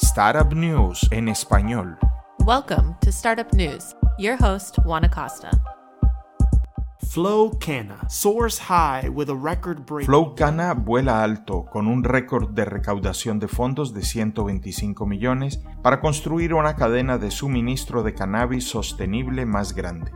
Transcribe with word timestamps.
Startup 0.00 0.54
News 0.54 1.08
en 1.10 1.28
español. 1.28 1.98
Welcome 2.46 2.94
to 3.00 3.10
Startup 3.10 3.52
News. 3.52 3.96
Your 4.16 4.36
host, 4.40 4.76
Juan 4.84 5.04
Acosta. 5.04 5.50
Flow 7.08 7.50
Cana 7.58 8.08
soars 8.08 8.60
high 8.60 9.08
with 9.08 9.28
a 9.28 9.34
record 9.34 9.84
breaking. 9.86 10.06
Flow 10.06 10.36
Cana 10.36 10.74
vuela 10.74 11.24
alto 11.24 11.64
con 11.64 11.88
un 11.88 12.04
récord 12.04 12.50
de 12.50 12.64
recaudación 12.64 13.40
de 13.40 13.48
fondos 13.48 13.92
de 13.92 14.02
125 14.02 15.04
millones 15.04 15.60
para 15.82 16.00
construir 16.00 16.54
una 16.54 16.76
cadena 16.76 17.18
de 17.18 17.32
suministro 17.32 18.04
de 18.04 18.14
cannabis 18.14 18.68
sostenible 18.68 19.46
más 19.46 19.74
grande. 19.74 20.12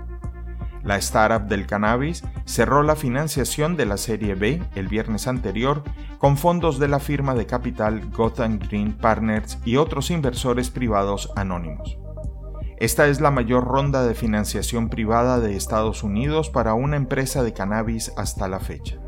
La 0.85 0.97
startup 0.97 1.49
del 1.49 1.67
cannabis 1.67 2.25
cerró 2.45 2.83
la 2.83 2.97
financiación 2.97 3.77
de 3.77 3.87
la 3.87 3.97
Serie 3.97 4.35
B 4.35 4.63
el 4.75 4.89
viernes 4.89 5.29
anterior 5.29 5.83
con 6.19 6.37
fondos 6.37 6.79
de 6.79 6.89
la 6.89 6.99
firma 6.99 7.35
de 7.35 7.47
capital 7.47 8.11
Gotham 8.11 8.59
Green 8.59 8.93
Partners 8.97 9.59
y 9.65 9.77
otros 9.77 10.11
inversores 10.11 10.71
privados 10.71 11.31
anónimos. 11.37 11.99
Esta 12.79 13.07
es 13.07 13.21
la 13.21 13.31
mayor 13.31 13.65
ronda 13.65 14.05
de 14.05 14.15
financiación 14.15 14.89
privada 14.89 15.39
de 15.39 15.55
Estados 15.55 16.03
Unidos 16.03 16.51
para 16.51 16.75
una 16.75 16.97
empresa 16.97 17.45
de 17.45 17.53
cannabis 17.53 18.13
hasta 18.17 18.49
la 18.49 18.59
fecha. 18.59 18.99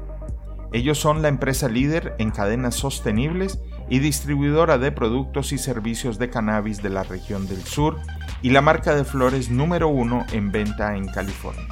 Ellos 0.74 0.98
son 0.98 1.22
la 1.22 1.28
empresa 1.28 1.68
líder 1.68 2.16
en 2.18 2.32
cadenas 2.32 2.74
sostenibles 2.74 3.60
y 3.88 4.00
distribuidora 4.00 4.76
de 4.76 4.90
productos 4.90 5.52
y 5.52 5.58
servicios 5.58 6.18
de 6.18 6.30
cannabis 6.30 6.82
de 6.82 6.90
la 6.90 7.04
región 7.04 7.46
del 7.46 7.62
sur 7.62 8.00
y 8.42 8.50
la 8.50 8.60
marca 8.60 8.96
de 8.96 9.04
flores 9.04 9.50
número 9.50 9.86
uno 9.86 10.26
en 10.32 10.50
venta 10.50 10.96
en 10.96 11.06
California. 11.06 11.64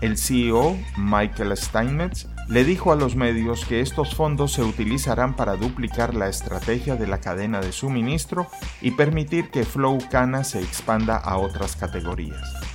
El 0.00 0.16
CEO, 0.16 0.78
Michael 0.96 1.54
Steinmetz, 1.54 2.28
le 2.48 2.64
dijo 2.64 2.92
a 2.92 2.96
los 2.96 3.14
medios 3.14 3.66
que 3.66 3.82
estos 3.82 4.14
fondos 4.14 4.52
se 4.54 4.62
utilizarán 4.62 5.36
para 5.36 5.56
duplicar 5.56 6.14
la 6.14 6.30
estrategia 6.30 6.96
de 6.96 7.08
la 7.08 7.20
cadena 7.20 7.60
de 7.60 7.72
suministro 7.72 8.46
y 8.80 8.92
permitir 8.92 9.50
que 9.50 9.64
Flow 9.64 9.98
Cana 10.10 10.44
se 10.44 10.62
expanda 10.62 11.18
a 11.18 11.36
otras 11.36 11.76
categorías. 11.76 12.67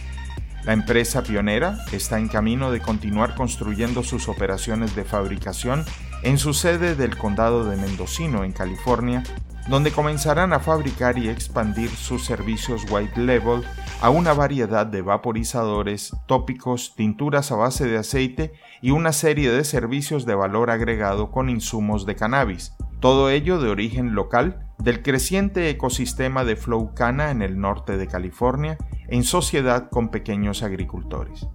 La 0.65 0.71
empresa 0.71 1.23
pionera 1.23 1.77
está 1.91 2.19
en 2.19 2.29
camino 2.29 2.71
de 2.71 2.79
continuar 2.79 3.35
construyendo 3.35 4.01
sus 4.01 4.29
operaciones 4.29 4.95
de 4.95 5.03
fabricación 5.03 5.83
en 6.23 6.37
su 6.37 6.53
sede 6.53 6.95
del 6.95 7.17
condado 7.17 7.65
de 7.65 7.75
Mendocino, 7.75 8.45
en 8.45 8.53
California, 8.53 9.23
donde 9.67 9.91
comenzarán 9.91 10.53
a 10.53 10.59
fabricar 10.59 11.17
y 11.17 11.27
expandir 11.27 11.89
sus 11.89 12.23
servicios 12.23 12.85
white 12.89 13.19
label 13.19 13.63
a 14.01 14.09
una 14.09 14.33
variedad 14.33 14.85
de 14.85 15.01
vaporizadores, 15.01 16.15
tópicos, 16.27 16.95
tinturas 16.95 17.51
a 17.51 17.55
base 17.55 17.85
de 17.85 17.97
aceite 17.97 18.53
y 18.81 18.91
una 18.91 19.11
serie 19.11 19.51
de 19.51 19.65
servicios 19.65 20.25
de 20.25 20.35
valor 20.35 20.69
agregado 20.69 21.29
con 21.29 21.49
insumos 21.49 22.05
de 22.05 22.15
cannabis, 22.15 22.73
todo 23.01 23.29
ello 23.29 23.59
de 23.59 23.69
origen 23.69 24.15
local 24.15 24.65
del 24.79 25.01
creciente 25.01 25.69
ecosistema 25.69 26.43
de 26.45 26.55
Flow 26.55 26.93
Cana 26.93 27.31
en 27.31 27.41
el 27.41 27.59
norte 27.59 27.97
de 27.97 28.07
California, 28.07 28.77
en 29.13 29.23
sociedad 29.23 29.91
con 29.91 30.09
pequeños 30.09 30.63
agricultores. 30.63 31.47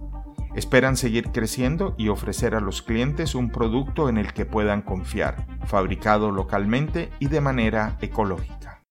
Esperan 0.55 0.95
seguir 0.95 1.33
creciendo 1.33 1.93
y 1.97 2.07
ofrecer 2.07 2.55
a 2.55 2.61
los 2.61 2.81
clientes 2.81 3.35
un 3.35 3.49
producto 3.49 4.07
en 4.07 4.17
el 4.17 4.31
que 4.31 4.45
puedan 4.45 4.81
confiar, 4.81 5.45
fabricado 5.65 6.31
localmente 6.31 7.09
y 7.19 7.27
de 7.27 7.41
manera 7.41 7.97
ecológica. 7.99 8.81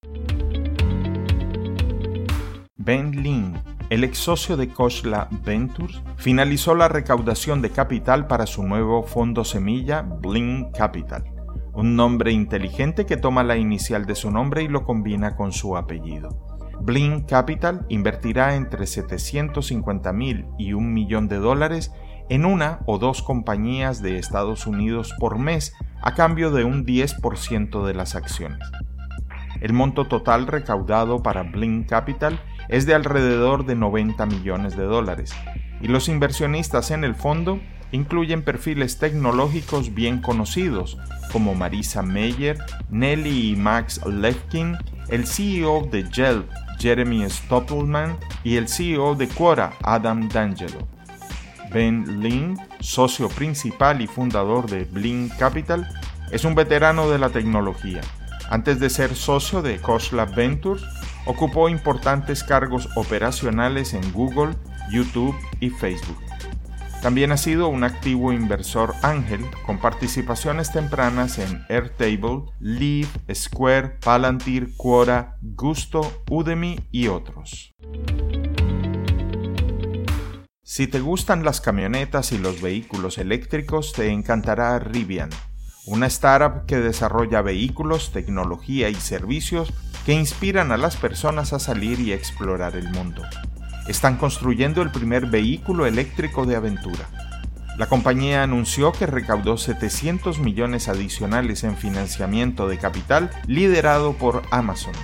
Ben 2.77 3.23
Lin, 3.23 3.59
el 3.89 4.05
ex 4.05 4.19
socio 4.19 4.59
de 4.59 4.69
Koshla 4.69 5.29
Ventures, 5.47 6.03
finalizó 6.19 6.75
la 6.75 6.89
recaudación 6.89 7.63
de 7.63 7.71
capital 7.71 8.27
para 8.27 8.45
su 8.45 8.65
nuevo 8.65 9.03
fondo 9.03 9.47
semilla 9.47 10.03
Bling 10.03 10.73
Capital, 10.73 11.25
un 11.73 11.97
nombre 11.97 12.33
inteligente 12.33 13.07
que 13.07 13.17
toma 13.17 13.43
la 13.45 13.57
inicial 13.57 14.05
de 14.05 14.15
su 14.15 14.31
nombre 14.31 14.63
y 14.63 14.69
lo 14.69 14.85
combina 14.85 15.37
con 15.37 15.53
su 15.53 15.75
apellido. 15.75 16.48
Blink 16.81 17.29
Capital 17.29 17.85
invertirá 17.89 18.55
entre 18.55 18.87
750 18.87 20.13
mil 20.13 20.47
y 20.59 20.73
un 20.73 20.95
millón 20.95 21.29
de 21.29 21.37
dólares 21.37 21.93
en 22.29 22.45
una 22.45 22.81
o 22.87 22.99
dos 22.99 23.23
compañías 23.23 24.03
de 24.03 24.19
Estados 24.19 24.67
Unidos 24.67 25.15
por 25.19 25.39
mes 25.39 25.75
a 26.03 26.15
cambio 26.15 26.51
de 26.51 26.65
un 26.65 26.87
10% 26.87 27.85
de 27.85 27.95
las 27.95 28.15
acciones. 28.15 28.59
El 29.61 29.73
monto 29.73 30.07
total 30.07 30.47
recaudado 30.47 31.23
para 31.23 31.43
Blink 31.43 31.89
Capital 31.89 32.41
es 32.69 32.87
de 32.87 32.95
alrededor 32.95 33.67
de 33.67 33.75
90 33.75 34.25
millones 34.27 34.77
de 34.77 34.85
dólares 34.85 35.35
y 35.81 35.89
los 35.89 36.09
inversionistas 36.09 36.91
en 36.91 37.03
el 37.03 37.15
fondo 37.15 37.61
incluyen 37.91 38.43
perfiles 38.43 38.99
tecnológicos 38.99 39.95
bien 39.95 40.21
conocidos 40.21 40.99
como 41.33 41.55
Marisa 41.55 42.03
Meyer, 42.03 42.59
Nelly 42.91 43.53
y 43.53 43.57
Max 43.57 44.01
Lefkin, 44.07 44.77
el 45.09 45.27
CEO 45.27 45.89
de 45.91 46.05
Gel 46.05 46.45
Jeremy 46.79 47.29
Stoppelman 47.29 48.17
y 48.45 48.57
el 48.57 48.69
CEO 48.69 49.15
de 49.15 49.29
Quora, 49.29 49.73
Adam 49.83 50.29
D'Angelo. 50.29 50.87
Ben 51.73 52.21
Lin, 52.23 52.59
socio 52.81 53.29
principal 53.29 54.01
y 54.01 54.07
fundador 54.07 54.69
de 54.71 54.85
Blink 54.85 55.37
Capital, 55.37 55.89
es 56.31 56.45
un 56.45 56.55
veterano 56.55 57.11
de 57.11 57.19
la 57.19 57.31
tecnología. 57.31 58.01
Antes 58.51 58.81
de 58.81 58.89
ser 58.89 59.15
socio 59.15 59.61
de 59.61 59.79
Coslab 59.79 60.35
Ventures, 60.35 60.83
ocupó 61.27 61.69
importantes 61.69 62.43
cargos 62.43 62.89
operacionales 62.97 63.93
en 63.93 64.13
Google, 64.13 64.55
YouTube 64.91 65.37
y 65.61 65.69
Facebook. 65.71 66.28
También 67.03 67.31
ha 67.31 67.37
sido 67.37 67.69
un 67.69 67.85
activo 67.85 68.33
inversor 68.33 68.93
ángel 69.03 69.47
con 69.65 69.79
participaciones 69.79 70.73
tempranas 70.73 71.39
en 71.39 71.65
Airtable, 71.69 72.47
Leaf, 72.59 73.09
Square, 73.33 73.99
Palantir, 74.01 74.77
Quora, 74.77 75.37
Gusto, 75.41 76.25
Udemy 76.29 76.81
y 76.91 77.07
otros. 77.07 77.73
Si 80.65 80.89
te 80.89 80.99
gustan 80.99 81.45
las 81.45 81.61
camionetas 81.61 82.33
y 82.33 82.39
los 82.39 82.61
vehículos 82.61 83.19
eléctricos, 83.19 83.93
te 83.93 84.09
encantará 84.09 84.79
Rivian, 84.81 85.31
una 85.87 86.07
startup 86.07 86.67
que 86.67 86.79
desarrolla 86.79 87.43
vehículos, 87.43 88.11
tecnología 88.11 88.89
y 88.89 88.97
servicios 88.97 89.73
que 90.05 90.15
inspiran 90.15 90.73
a 90.73 90.77
las 90.77 90.97
personas 90.97 91.53
a 91.53 91.61
salir 91.61 92.01
y 92.01 92.13
explorar 92.13 92.75
el 92.75 92.91
mundo 92.91 93.23
están 93.89 94.17
construyendo 94.17 94.83
el 94.83 94.91
primer 94.91 95.27
vehículo 95.27 95.87
eléctrico 95.87 96.47
de 96.47 96.57
aventura. 96.57 97.09
La 97.79 97.87
compañía 97.87 98.43
anunció 98.43 98.93
que 98.93 99.07
recaudó 99.07 99.57
700 99.57 100.41
millones 100.41 100.89
adicionales 100.89 101.63
en 101.65 101.77
financiamiento 101.77 102.69
de 102.69 102.77
capital 102.77 103.31
liderado 103.47 104.15
por 104.15 104.43
Amazon. 104.51 104.95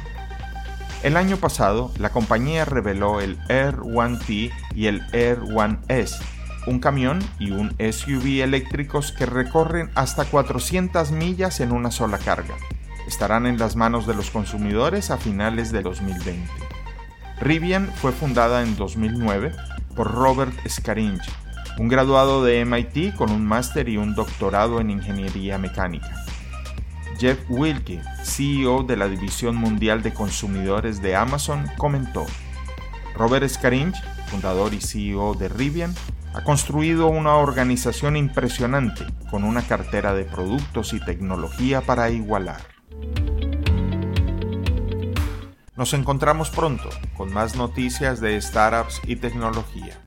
El 1.05 1.17
año 1.17 1.37
pasado, 1.37 1.93
la 1.99 2.11
compañía 2.11 2.65
reveló 2.65 3.21
el 3.21 3.39
Air 3.49 3.77
One 3.81 4.19
T 4.27 4.51
y 4.75 4.87
el 4.87 5.03
Air 5.13 5.39
One 5.55 5.79
S, 5.89 6.17
un 6.67 6.81
camión 6.81 7.21
y 7.39 7.53
un 7.53 7.77
SUV 7.79 8.43
eléctricos 8.43 9.13
que 9.13 9.27
recorren 9.27 9.91
hasta 9.95 10.25
400 10.25 11.13
millas 11.13 11.61
en 11.61 11.73
una 11.73 11.91
sola 11.91 12.19
carga. 12.19 12.55
Estarán 13.07 13.47
en 13.47 13.59
las 13.59 13.77
manos 13.77 14.07
de 14.07 14.15
los 14.15 14.31
consumidores 14.31 15.11
a 15.11 15.19
finales 15.19 15.71
de 15.73 15.83
2020. 15.83 16.64
Rivian 17.41 17.91
fue 17.97 18.13
fundada 18.13 18.63
en 18.63 18.77
2009 18.77 19.53
por 19.97 20.13
Robert 20.13 20.55
Scaringe, 20.69 21.31
un 21.79 21.89
graduado 21.89 22.45
de 22.45 22.65
MIT 22.65 23.17
con 23.17 23.31
un 23.31 23.45
máster 23.45 23.89
y 23.89 23.97
un 23.97 24.15
doctorado 24.15 24.81
en 24.81 24.91
ingeniería 24.91 25.59
mecánica. 25.59 26.25
Jeff 27.19 27.39
Wilke, 27.49 28.01
CEO 28.23 28.83
de 28.83 28.97
la 28.97 29.09
División 29.09 29.57
Mundial 29.57 30.03
de 30.03 30.13
Consumidores 30.13 31.01
de 31.03 31.17
Amazon, 31.17 31.65
comentó, 31.77 32.27
Robert 33.15 33.49
Scaringe, 33.49 34.01
fundador 34.27 34.75
y 34.75 34.81
CEO 34.81 35.35
de 35.35 35.49
Rivian, 35.49 35.95
ha 36.35 36.43
construido 36.43 37.07
una 37.07 37.37
organización 37.37 38.17
impresionante 38.17 39.05
con 39.31 39.45
una 39.45 39.63
cartera 39.63 40.15
de 40.15 40.25
productos 40.25 40.93
y 40.93 41.01
tecnología 41.01 41.81
para 41.81 42.11
igualar. 42.11 42.74
Nos 45.77 45.93
encontramos 45.93 46.51
pronto 46.51 46.89
con 47.17 47.33
más 47.33 47.57
noticias 47.57 48.21
de 48.21 48.41
startups 48.41 49.01
y 49.09 49.17
tecnología. 49.17 49.99